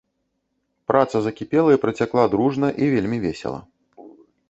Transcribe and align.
Праца 0.91 1.21
закіпела 1.27 1.69
і 1.77 1.81
працякла 1.85 2.27
дружна 2.35 2.67
і 2.83 2.91
вельмі 2.97 3.17
весела. 3.31 3.61